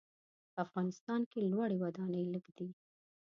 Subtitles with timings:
[0.53, 2.69] په افغانستان کې لوړې ودانۍ لږ دي.